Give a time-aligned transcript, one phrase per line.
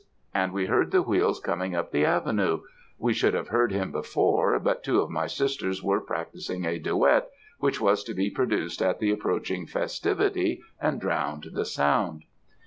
[0.33, 2.61] and we heard the wheels coming up the avenue
[2.97, 7.29] we should have heard him before, but two of my sisters were practising a duet,
[7.59, 12.23] which was to be produced at the approaching festivity, and drowned the sound.